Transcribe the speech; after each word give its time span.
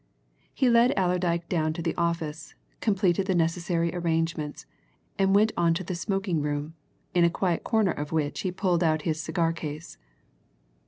He 0.55 0.67
led 0.67 0.95
Allerdyke 0.97 1.47
down 1.47 1.73
to 1.73 1.81
the 1.83 1.93
office, 1.93 2.55
completed 2.79 3.27
the 3.27 3.35
necessary 3.35 3.93
arrangements, 3.93 4.65
and 5.19 5.35
went 5.35 5.51
on 5.55 5.75
to 5.75 5.83
the 5.83 5.93
smoking 5.93 6.41
room, 6.41 6.73
in 7.13 7.23
a 7.23 7.29
quiet 7.29 7.63
corner 7.63 7.91
of 7.91 8.11
which 8.11 8.39
he 8.39 8.51
pulled 8.51 8.83
out 8.83 9.03
his 9.03 9.21
cigar 9.21 9.53
case. 9.53 9.99